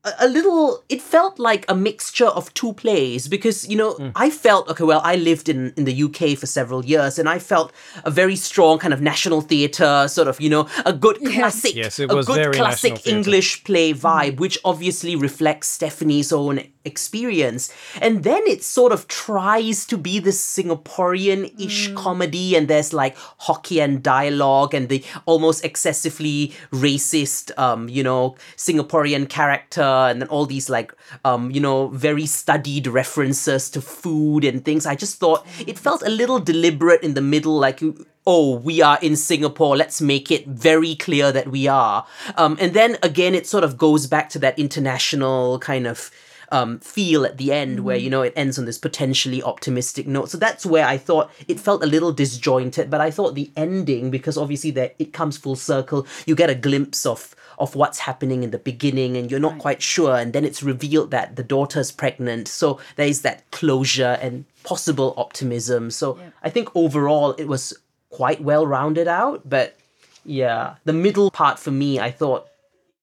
[0.07, 0.83] a, a little.
[0.88, 4.11] It felt like a mixture of two plays because you know Hmm.
[4.14, 4.85] I felt okay.
[4.85, 7.73] Well, I lived in in the UK for several years, and I felt
[8.05, 11.99] a very strong kind of national theatre sort of you know a good classic, Yes,
[11.99, 13.07] it a good very classic.
[13.07, 17.73] English play vibe, which obviously reflects Stephanie's own experience.
[18.01, 23.16] And then it sort of tries to be this Singaporean ish comedy, and there's like
[23.47, 30.46] Hokkien dialogue and the almost excessively racist, um, you know, Singaporean character, and then all
[30.46, 30.92] these like,
[31.24, 34.87] um, you know, very studied references to food and things.
[34.87, 37.82] I just thought it felt a little deliberate in the middle, like
[38.26, 42.04] oh, we are in Singapore, let's make it very clear that we are.
[42.37, 46.11] Um, and then again, it sort of goes back to that international kind of
[46.50, 50.30] um, feel at the end where, you know, it ends on this potentially optimistic note.
[50.30, 54.11] So that's where I thought it felt a little disjointed, but I thought the ending,
[54.11, 58.42] because obviously there, it comes full circle, you get a glimpse of of what's happening
[58.42, 61.90] in the beginning and you're not quite sure and then it's revealed that the daughter's
[61.90, 62.48] pregnant.
[62.48, 65.90] So there is that closure and possible optimism.
[65.90, 67.74] So i think overall it was
[68.11, 69.76] quite well rounded out but
[70.24, 72.46] yeah the middle part for me i thought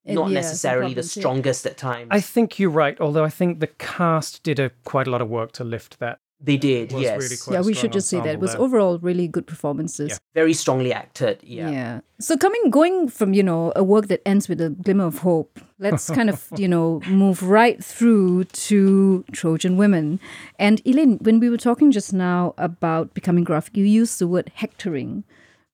[0.05, 1.21] And not yeah, necessarily the problems, yeah.
[1.21, 5.07] strongest at times I think you're right, although I think the cast did a quite
[5.07, 6.19] a lot of work to lift that.
[6.43, 8.61] they did was yes really quite yeah, we should just say that it was there.
[8.61, 10.09] overall really good performances.
[10.11, 10.17] Yeah.
[10.33, 11.99] very strongly acted yeah, Yeah.
[12.19, 15.59] So coming going from, you know, a work that ends with a glimmer of hope,
[15.79, 20.19] let's kind of, you know, move right through to Trojan Women.
[20.59, 24.51] And Elaine, when we were talking just now about becoming graphic, you used the word
[24.55, 25.23] hectoring,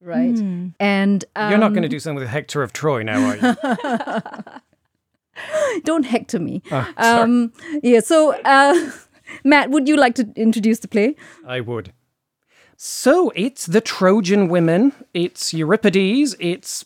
[0.02, 0.38] right?
[0.80, 4.62] And um, You're not going to do something with Hector of Troy now, are you?
[5.84, 6.62] don't hector me.
[6.72, 7.52] Ah, um,
[7.84, 8.00] yeah.
[8.00, 8.92] So, uh,
[9.44, 11.16] Matt, would you like to introduce the play?
[11.46, 11.94] I would.
[12.78, 14.94] So it's the Trojan women.
[15.14, 16.36] It's Euripides.
[16.40, 16.86] It's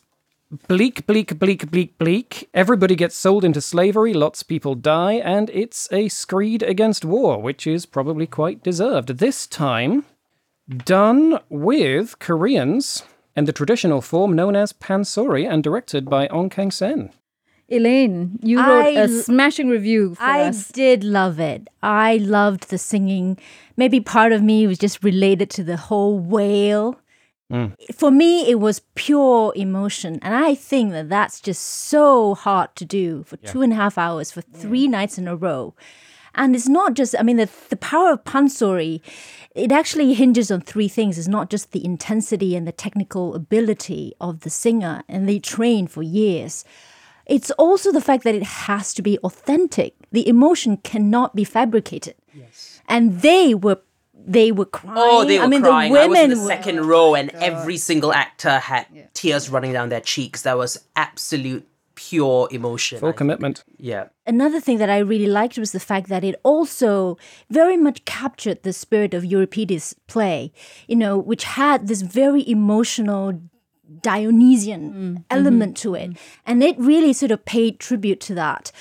[0.67, 2.49] bleak, bleak, bleak, bleak, bleak.
[2.53, 4.13] Everybody gets sold into slavery.
[4.13, 9.19] Lots of people die, and it's a screed against war, which is probably quite deserved.
[9.19, 10.05] This time,
[10.69, 13.03] done with Koreans
[13.35, 17.11] and the traditional form known as pansori, and directed by Ong Keng Sen.
[17.69, 20.69] Elaine, you wrote I a l- smashing review for I us.
[20.69, 21.67] did love it.
[21.81, 23.37] I loved the singing.
[23.77, 26.99] Maybe part of me was just related to the whole whale.
[27.51, 27.73] Mm.
[27.95, 30.19] For me, it was pure emotion.
[30.21, 33.97] And I think that that's just so hard to do for two and a half
[33.97, 35.73] hours for three nights in a row.
[36.35, 39.01] And it's not just, I mean, the, the power of pansori,
[39.55, 41.17] it actually hinges on three things.
[41.17, 45.85] It's not just the intensity and the technical ability of the singer, and they train
[45.87, 46.65] for years.
[47.25, 49.95] It's also the fact that it has to be authentic.
[50.11, 52.15] The emotion cannot be fabricated.
[52.33, 52.81] Yes.
[52.87, 53.79] And they were
[54.25, 54.97] they were crying.
[54.97, 55.91] Oh, they were I mean, crying.
[55.91, 58.87] the I was in women the were- second row, and oh every single actor had
[59.13, 60.43] tears running down their cheeks.
[60.43, 61.67] That was absolute
[62.09, 62.99] pure emotion.
[62.99, 63.63] Full I- commitment.
[63.77, 64.05] yeah.
[64.25, 67.17] Another thing that I really liked was the fact that it also
[67.49, 70.51] very much captured the spirit of Euripides' play,
[70.87, 73.41] you know, which had this very emotional
[74.01, 76.11] Dionysian element to it.
[76.45, 78.71] And it really sort of paid tribute to that.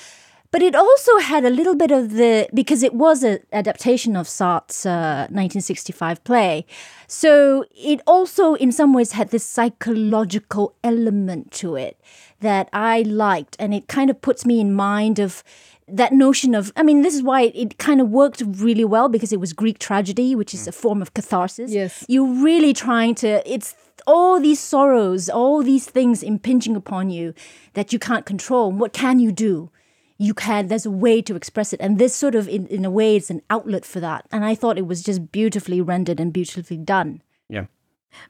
[0.51, 4.27] But it also had a little bit of the, because it was an adaptation of
[4.27, 6.65] Sartre's uh, 1965 play.
[7.07, 11.99] So it also, in some ways, had this psychological element to it
[12.43, 13.55] that I liked.
[13.59, 15.43] And it kind of puts me in mind of
[15.87, 19.09] that notion of, I mean, this is why it, it kind of worked really well
[19.09, 20.67] because it was Greek tragedy, which is mm.
[20.69, 21.71] a form of catharsis.
[21.71, 22.05] Yes.
[22.07, 23.75] You're really trying to, it's
[24.07, 27.33] all these sorrows, all these things impinging upon you
[27.73, 28.71] that you can't control.
[28.71, 29.69] What can you do?
[30.17, 31.81] You can, there's a way to express it.
[31.81, 34.25] And this sort of, in, in a way, it's an outlet for that.
[34.31, 37.21] And I thought it was just beautifully rendered and beautifully done.
[37.49, 37.65] Yeah.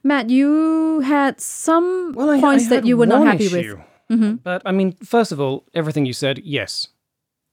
[0.02, 3.76] Matt, you had some Well, points I that had you were not happy issue.
[3.76, 3.84] with.
[4.10, 4.34] Mm-hmm.
[4.36, 6.88] But I mean, first of all, everything you said, yes.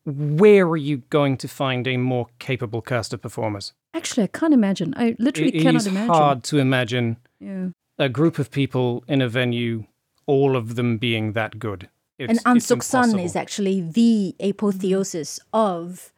[0.06, 3.74] Where are you going to find a more capable cast of performers?
[3.94, 4.94] Actually, I can't imagine.
[4.98, 6.08] I literally It cannot is imagine.
[6.14, 7.68] hard to imagine Yeah.
[8.00, 9.86] a group of people in a venue,
[10.26, 11.90] all of them being that good.
[12.18, 16.11] It's, and An it's Suk San is actually the apotheosis of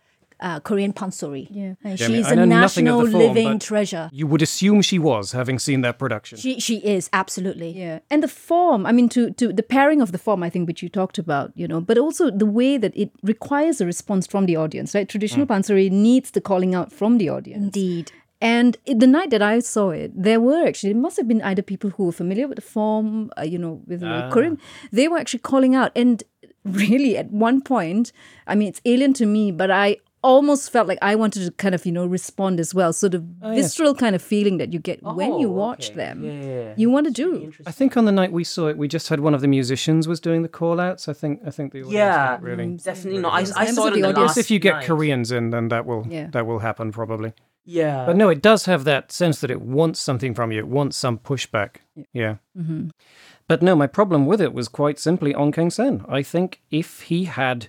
[0.44, 1.48] uh, Korean pansori.
[1.50, 1.76] Yeah.
[1.84, 4.10] And Jamie, she's I a know nothing national the form, living treasure.
[4.12, 6.38] You would assume she was, having seen that production.
[6.38, 7.72] She she is absolutely.
[7.72, 8.86] Yeah, and the form.
[8.86, 11.52] I mean, to to the pairing of the form, I think, which you talked about,
[11.56, 14.94] you know, but also the way that it requires a response from the audience.
[14.94, 17.64] Right, traditional pansori needs the calling out from the audience.
[17.64, 18.12] Indeed.
[18.42, 21.62] And the night that I saw it, there were actually, it must have been either
[21.62, 24.60] people who were familiar with the form, uh, you know, with the Korean,
[24.92, 25.94] they were actually calling out.
[25.96, 26.22] And
[26.66, 28.12] really, at one point,
[28.46, 31.76] I mean, it's alien to me, but I almost felt like I wanted to kind
[31.76, 32.94] of, you know, respond as well.
[32.94, 35.96] So the oh, visceral kind of feeling that you get when you Oh, watch okay.
[35.98, 36.74] them, Yeah, yeah, yeah.
[36.78, 37.52] you want to do.
[37.68, 40.08] I think on the night we saw it, we just had one of the musicians
[40.08, 41.08] was doing the call outs.
[41.08, 42.66] I think I think the audience Yeah, didn't really.
[42.66, 43.34] Mm, definitely not.
[43.34, 44.18] I, I Members saw of it the the audience.
[44.30, 44.86] last Yes, if you get night.
[44.86, 46.28] Koreans in, then that will Yeah.
[46.32, 47.34] that will happen probably.
[47.66, 48.06] Yeah.
[48.06, 50.60] But no, it does have that sense that it wants something from you.
[50.60, 51.78] It wants some pushback.
[52.12, 52.36] Yeah.
[52.58, 52.90] Mm-hmm.
[53.48, 56.04] But no, my problem with it was quite simply Ong Keng Sen.
[56.10, 57.68] I think if he had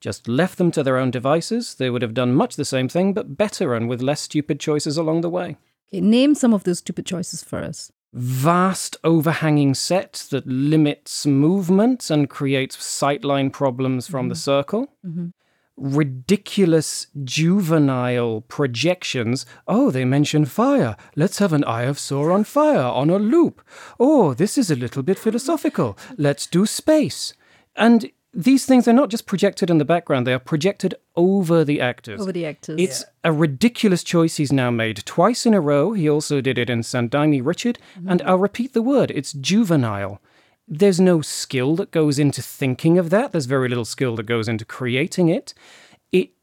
[0.00, 3.12] just left them to their own devices, they would have done much the same thing,
[3.12, 5.56] but better and with less stupid choices along the way.
[5.88, 7.92] Okay, name some of those stupid choices for us.
[8.12, 14.40] Vast overhanging set that limits movement and creates sightline problems from the mm-hmm.
[14.40, 14.92] circle.
[15.06, 15.28] Mm-hmm.
[15.76, 19.46] Ridiculous juvenile projections.
[19.66, 20.96] Oh, they mention fire.
[21.16, 23.62] Let's have an Eye of Sauron on fire on a loop.
[23.98, 25.96] Oh, this is a little bit philosophical.
[26.18, 27.32] Let's do space.
[27.76, 31.80] And these things are not just projected in the background, they are projected over the
[31.80, 32.20] actors.
[32.20, 32.80] Over the actors.
[32.80, 35.92] It's a ridiculous choice he's now made twice in a row.
[35.92, 38.08] He also did it in Sandaime Richard, mm-hmm.
[38.08, 40.20] and I'll repeat the word it's juvenile.
[40.68, 44.48] There's no skill that goes into thinking of that, there's very little skill that goes
[44.48, 45.52] into creating it.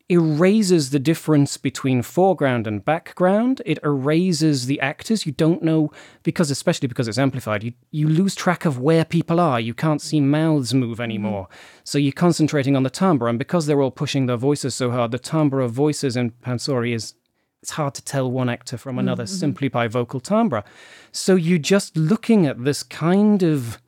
[0.10, 3.62] It erases the difference between foreground and background.
[3.66, 5.26] It erases the actors.
[5.26, 5.92] You don't know,
[6.24, 9.60] because especially because it's amplified, you, you lose track of where people are.
[9.60, 11.50] You can't see mouths move anymore.
[11.84, 15.12] So you're concentrating on the timbre, and because they're all pushing their voices so hard,
[15.12, 17.14] the timbre of voices in Pansori is
[17.62, 20.64] it's hard to tell one actor from another simply by vocal timbre.
[21.12, 23.82] So you're just looking at this kind of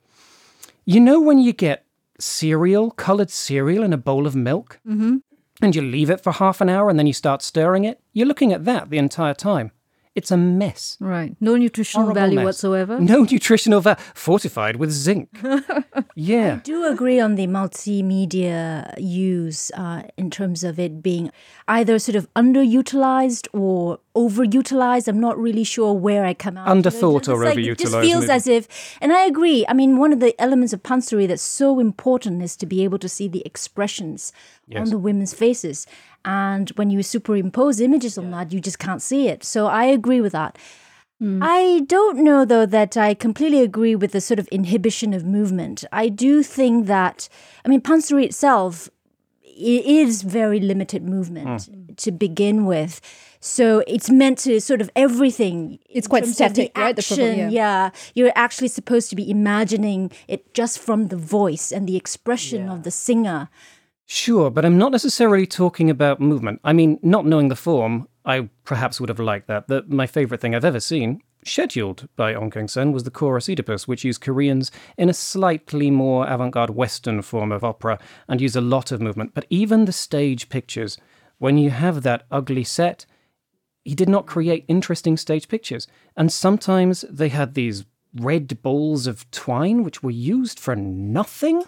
[0.84, 1.86] you know when you get
[2.18, 4.80] cereal, coloured cereal in a bowl of milk?
[4.86, 5.18] Mm-hmm.
[5.62, 8.00] And you leave it for half an hour and then you start stirring it?
[8.12, 9.72] You're looking at that the entire time.
[10.16, 10.96] It's a mess.
[11.00, 11.36] right.
[11.40, 12.44] No nutritional Horrible value mess.
[12.44, 12.98] whatsoever.
[12.98, 13.96] No nutritional value.
[14.14, 15.28] Fortified with zinc.
[16.16, 16.54] yeah.
[16.54, 21.30] I do agree on the multimedia use uh, in terms of it being
[21.68, 25.08] either sort of underutilized or overutilized.
[25.08, 26.68] I'm not really sure where I come out.
[26.68, 28.32] Underthought or It's like- It just feels maybe.
[28.38, 28.62] as if,
[29.02, 29.64] and I agree.
[29.68, 32.98] I mean, one of the elements of pansori that's so important is to be able
[32.98, 34.32] to see the expressions
[34.76, 35.86] on the women's faces.
[36.24, 39.42] And when you superimpose images on that, you just can't see it.
[39.44, 40.58] So I agree with that.
[41.18, 41.40] Hmm.
[41.42, 45.84] I don't know, though, that I completely agree with the sort of inhibition of movement.
[45.92, 47.28] I do think that,
[47.64, 48.88] I mean, pansori itself
[49.44, 51.94] i- is very limited movement hmm.
[51.96, 53.00] to begin with.
[53.40, 55.78] So it's meant to sort of everything.
[55.88, 56.94] It's quite terms of the static, right?
[56.94, 57.90] The proper- action, yeah.
[58.14, 62.82] You're actually supposed to be imagining it just from the voice and the expression of
[62.82, 63.48] the singer.
[64.04, 66.60] Sure, but I'm not necessarily talking about movement.
[66.64, 69.68] I mean, not knowing the form, I perhaps would have liked that.
[69.68, 73.48] The, my favorite thing I've ever seen, scheduled by Ong Keng Sen, was the chorus
[73.48, 77.98] Oedipus, which used Koreans in a slightly more avant garde Western form of opera
[78.28, 79.32] and use a lot of movement.
[79.32, 80.98] But even the stage pictures,
[81.38, 83.06] when you have that ugly set,
[83.84, 85.86] he did not create interesting stage pictures.
[86.16, 91.62] And sometimes they had these red balls of twine which were used for nothing.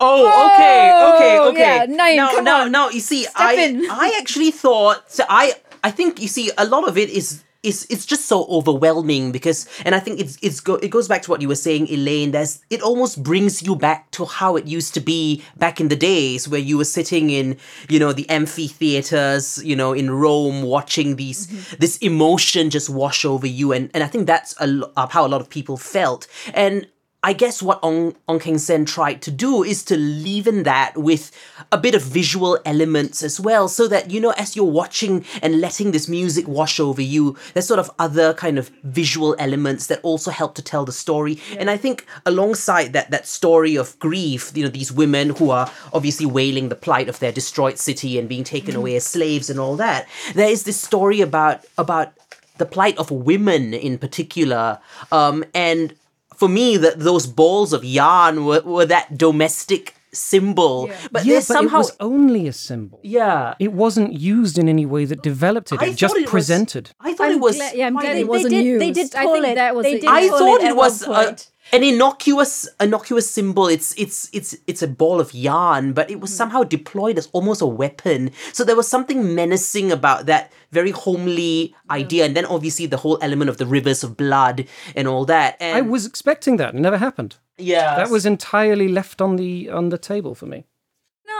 [0.00, 1.60] Oh, okay, okay, okay.
[1.60, 2.72] yeah, Naeem, now, come now, on.
[2.72, 3.90] now, you see, I, in.
[3.90, 7.86] I actually thought, so I, I think you see, a lot of it is, is,
[7.90, 11.30] it's just so overwhelming because, and I think it's, it's go, it goes back to
[11.30, 12.32] what you were saying, Elaine.
[12.32, 15.96] There's, it almost brings you back to how it used to be back in the
[15.96, 17.56] days where you were sitting in,
[17.88, 21.76] you know, the amphitheaters, you know, in Rome, watching these, mm-hmm.
[21.78, 25.40] this emotion just wash over you, and, and I think that's a, how a lot
[25.40, 26.86] of people felt, and.
[27.20, 31.32] I guess what Ong, Ong Keng Sen tried to do is to leaven that with
[31.72, 35.60] a bit of visual elements as well, so that, you know, as you're watching and
[35.60, 39.98] letting this music wash over you, there's sort of other kind of visual elements that
[40.04, 41.40] also help to tell the story.
[41.58, 45.68] And I think alongside that, that story of grief, you know, these women who are
[45.92, 49.58] obviously wailing the plight of their destroyed city and being taken away as slaves and
[49.58, 52.12] all that, there is this story about, about
[52.58, 54.78] the plight of women in particular.
[55.10, 55.94] Um, and
[56.38, 60.88] for me, that those balls of yarn were, were that domestic symbol.
[61.12, 62.98] But yeah, there's but somehow it was only a symbol.
[63.02, 63.54] yeah.
[63.58, 65.80] It wasn't used in any way that developed it.
[65.82, 66.90] I It just thought it was- presented.
[67.00, 67.56] I thought I'm it was.
[67.56, 68.80] glad- yeah, I'm quite glad a- it wasn't did, used.
[68.82, 69.54] They did I call think it.
[69.56, 71.50] that was they the did I thought at it was a, point.
[71.72, 73.66] An innocuous innocuous symbol.
[73.66, 76.36] It's it's it's it's a ball of yarn, but it was hmm.
[76.36, 78.30] somehow deployed as almost a weapon.
[78.52, 83.18] So there was something menacing about that very homely idea, and then obviously the whole
[83.22, 85.56] element of the rivers of blood and all that.
[85.60, 86.74] And I was expecting that.
[86.74, 87.36] It never happened.
[87.56, 90.64] yeah, That was entirely left on the on the table for me.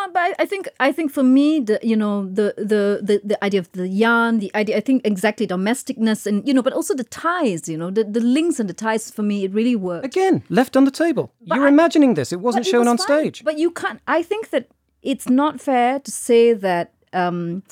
[0.09, 3.45] No, but I- think I think for me the you know the the the, the
[3.45, 6.95] idea of the yarn, the idea I think exactly domesticness and you know, but also
[6.95, 10.05] the ties, you know, the, the links and the ties for me it really worked.
[10.07, 11.31] Again, left on the table.
[11.45, 12.33] You're I- imagining this.
[12.33, 13.07] It wasn't But it shown was on fine.
[13.07, 13.45] stage.
[13.45, 14.01] But you can't.
[14.07, 14.65] I think that
[15.03, 17.63] it's not fair to say that um,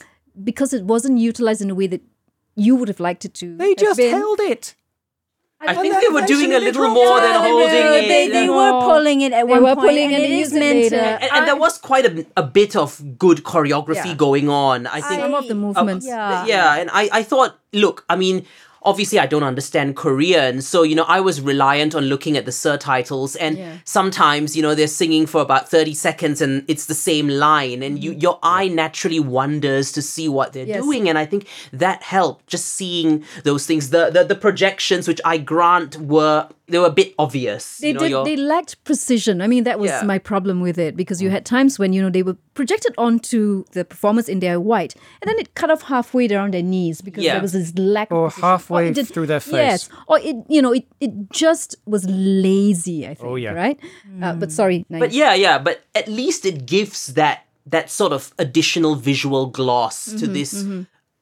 [0.45, 2.03] because it wasn't utilized in a way that
[2.55, 3.57] you would have liked it to.
[3.57, 4.11] They just been.
[4.15, 4.75] held it.
[5.69, 8.09] I think they were doing a little more than holding it.
[8.09, 10.41] they, they were pulling it at They one were point, pulling and it, it they
[10.41, 11.01] is used it meant to.
[11.23, 14.15] and, and there was quite a, a bit of good choreography Yeah.
[14.15, 14.87] going on.
[14.87, 16.07] I think Some of the movements.
[16.07, 16.45] yeah.
[16.47, 18.47] yeah, and I, I thought, look, I mean,
[18.87, 22.53] obviously I don't understand Korean, so you know, I was reliant on looking at the
[22.53, 23.73] subtitles, and Yeah.
[23.85, 28.03] sometimes you know they're singing for about thirty seconds, and it's the same line, and
[28.03, 28.23] you mm.
[28.23, 30.83] your eye naturally wonders to see what they're Yes.
[30.83, 33.91] doing, and I think that helped just seeing those things.
[33.91, 37.79] The the, the projections, which I grant were they were a bit obvious.
[37.79, 38.11] They you know, did.
[38.11, 39.41] your- They lacked precision.
[39.41, 40.03] I mean, that was Yeah.
[40.03, 43.65] my problem with it because you had times when you know they were projected onto
[43.73, 47.23] the performers in their white, and then it cut off halfway around their knees because
[47.23, 47.35] Yeah.
[47.35, 48.49] there was this lack Or of precision.
[48.49, 49.53] halfway it did- through their face.
[49.55, 53.07] Yes, or it you know it it just was lazy.
[53.07, 53.29] I think.
[53.31, 53.53] Oh, yeah.
[53.53, 53.79] Right.
[54.23, 54.85] Uh, but sorry.
[54.91, 60.09] But yeah, yeah, but at least it gives that that sort of additional visual gloss
[60.09, 60.53] Mm-hmm, to this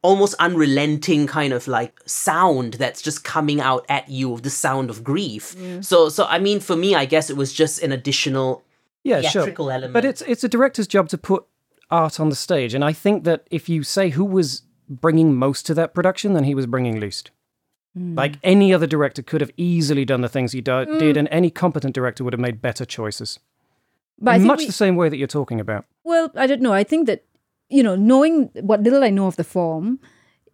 [0.04, 4.90] almost unrelenting kind of like sound that's just coming out at you, of the sound
[4.90, 5.56] of grief.
[5.80, 8.62] So so I mean for me I guess it was just an additional
[9.02, 9.48] Yeah, sure.
[9.58, 9.92] element.
[9.92, 11.44] But it's it's a director's job to put
[11.90, 15.66] art on the stage, and I think that if you say who was bringing most
[15.66, 17.30] to that production, then he was bringing least.
[17.96, 18.14] Hmm.
[18.14, 20.98] Like any other director could have easily done the things he do- mm.
[20.98, 23.38] did, and any competent director would have made better choices.
[24.20, 25.84] but In much we- the same way that you're talking about.
[26.04, 26.72] Well, I don't know.
[26.72, 27.20] I think that,
[27.68, 30.00] you know, knowing what little I know of the form,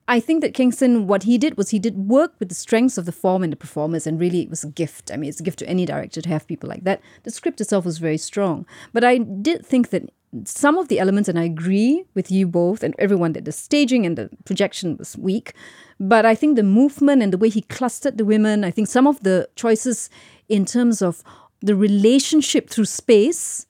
[0.08, 2.98] I think that Keng Sen, what he did was he did work with the strengths
[2.98, 5.10] of the form and the performers, and really it was a gift.
[5.12, 7.00] I mean, it's a gift to any director to have people like that.
[7.22, 8.66] The script itself was very strong.
[8.92, 10.10] But I did think that
[10.44, 14.04] some of the elements, and I agree with you both and everyone that the staging
[14.04, 15.54] and the projection was weak.
[15.98, 19.06] But I think the movement and the way he clustered the women, I think some
[19.06, 20.10] of the choices
[20.48, 21.22] in terms of
[21.60, 23.66] the relationship through space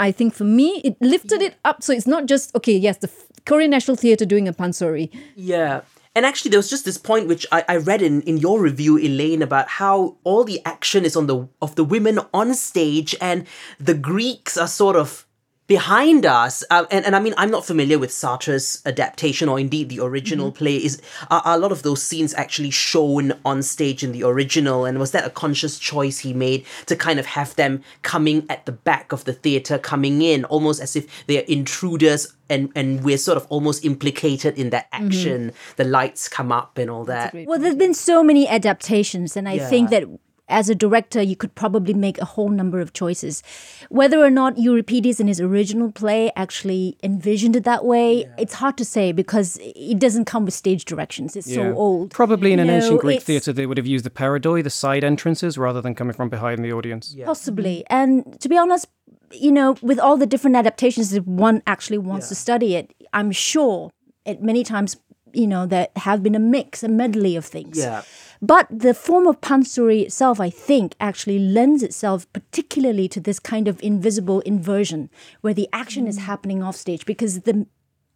[0.00, 1.82] I think for me, it lifted it up.
[1.82, 3.10] So it's not just, okay, yes, the
[3.44, 5.10] Korean National Theatre doing a pansori.
[5.36, 5.82] Yeah.
[6.16, 8.98] And actually, there was just this point which I, I read in, in your review,
[8.98, 13.46] Elaine, about how all the action is on the of the women on stage, and
[13.78, 15.24] the Greeks are sort of
[15.70, 16.64] behind us.
[16.68, 20.50] Uh, and and I mean, I'm not familiar with Sartre's adaptation, or indeed the original
[20.50, 20.76] play.
[20.76, 21.00] Is
[21.30, 24.84] are, are a lot of those scenes actually shown on stage in the original?
[24.84, 28.66] And was that a conscious choice he made to kind of have them coming at
[28.66, 32.34] the back of the theater, coming in almost as if they're intruders?
[32.50, 35.52] And, and we're sort of almost implicated in that action.
[35.76, 37.32] The lights come up and all that.
[37.46, 40.02] Well, there's been so many adaptations, and I think that
[40.50, 43.42] as a director, you could probably make a whole number of choices.
[43.88, 48.76] Whether or not Euripides in his original play actually envisioned it that way, it's hard
[48.78, 51.36] to say because it doesn't come with stage directions.
[51.36, 52.10] It's so old.
[52.10, 55.04] Probably in an know, ancient Greek theatre, they would have used the parodoi, the side
[55.04, 57.14] entrances, rather than coming from behind the audience.
[57.24, 57.84] Possibly.
[57.88, 58.86] And to be honest,
[59.32, 63.30] you know, with all the different adaptations, if one actually wants to study it, I'm
[63.30, 63.90] sure
[64.24, 64.96] it many times,
[65.32, 67.78] you know, there have been a mix, a medley of things.
[67.78, 68.02] Yeah.
[68.42, 73.68] But the form of pansori itself, I think, actually lends itself particularly to this kind
[73.68, 75.10] of invisible inversion
[75.42, 76.22] where the action is mm.
[76.22, 77.66] happening off stage because the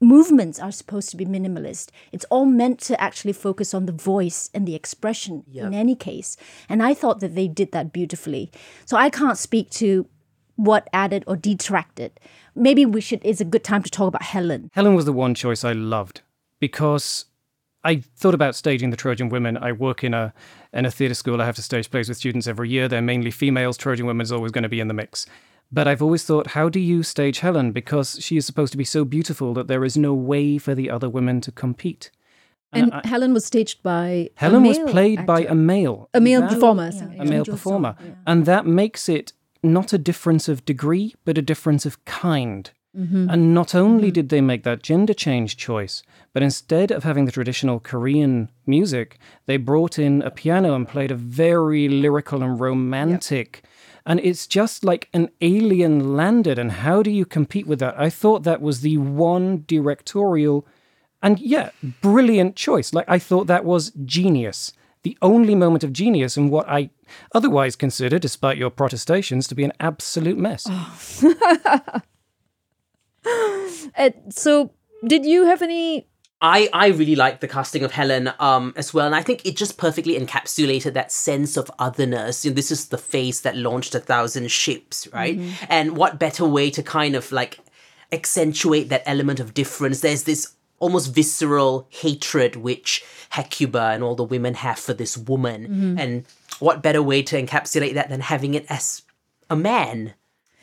[0.01, 1.91] movements are supposed to be minimalist.
[2.13, 6.37] It's all meant to actually focus on the voice and the expression in any case.
[6.69, 8.51] And I thought that they did that beautifully.
[8.85, 10.07] So I can't speak to
[10.57, 12.19] what added or detracted.
[12.55, 14.71] Maybe we should it's a good time to talk about Helen.
[14.73, 16.23] Helen was the one choice I loved
[16.69, 17.27] because
[17.83, 19.59] I thought about staging the Trojan Women.
[19.59, 20.33] I work in a
[20.73, 21.43] in a theatre school.
[21.43, 22.89] I have to stage plays with students every year.
[22.89, 23.77] They're mainly females.
[23.77, 25.27] Trojan Women is always going to be in the mix.
[25.71, 27.73] But I've always thought, how do you stage Helen?
[27.73, 30.89] Because she is supposed to be so beautiful that there is no way for the
[30.91, 32.11] other women to compete.
[32.73, 34.07] And Helen was staged by.
[34.09, 36.09] a Helen was male played by a male.
[36.15, 36.91] a male That- performer.
[37.19, 37.95] a male performer.
[38.27, 42.71] And that makes it not a difference of degree, but a difference of kind.
[43.31, 47.33] And not only did they make that gender change choice, but instead of having the
[47.33, 53.65] traditional Korean music, they brought in a piano and played a very lyrical and romantic.
[54.07, 56.59] And it's just like an alien landed.
[56.59, 57.99] And how do you compete with that?
[57.99, 60.67] I thought that was the one directorial
[61.25, 61.71] and yeah,
[62.03, 62.93] brilliant choice.
[62.93, 64.75] Like I thought that was genius.
[65.05, 66.91] The only moment of genius in what I
[67.35, 70.67] otherwise consider, despite your protestations, to be an absolute mess.
[70.69, 72.01] Uh,
[74.31, 74.73] so,
[75.07, 76.07] did you have any?
[76.41, 79.57] I, I really like the casting of Helen um as well, and I think it
[79.57, 82.45] just perfectly encapsulated that sense of otherness.
[82.45, 85.39] You know, this is the face that launched a thousand ships, right?
[85.69, 87.59] And what better way to kind of like
[88.13, 90.01] accentuate that element of difference?
[90.01, 95.99] There's this almost visceral hatred which Hecuba and all the women have for this woman,
[95.99, 96.25] and
[96.59, 99.03] what better way to encapsulate that than having it as
[99.51, 100.15] a man?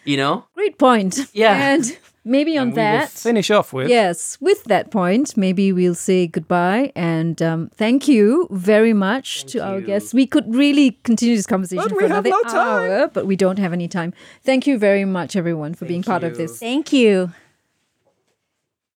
[0.04, 0.46] You know?
[0.56, 1.20] Great point.
[1.34, 1.74] Yeah.
[1.74, 3.10] And maybe on And we will that.
[3.10, 8.48] finish off with Yes, with that point, maybe we'll say goodbye and um, thank you
[8.52, 10.14] very much to our guests.
[10.14, 12.56] We could really continue this conversation But for we have another no time.
[13.02, 14.14] hour, but we don't have any time.
[14.44, 16.60] Thank you very much, everyone, for being part of this.
[16.60, 17.32] Thank you.